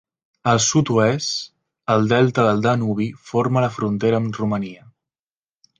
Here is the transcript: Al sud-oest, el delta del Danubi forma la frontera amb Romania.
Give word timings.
Al 0.51 0.61
sud-oest, 0.67 1.35
el 1.97 2.09
delta 2.15 2.47
del 2.49 2.65
Danubi 2.69 3.09
forma 3.29 3.65
la 3.67 3.73
frontera 3.79 4.23
amb 4.23 4.43
Romania. 4.45 4.93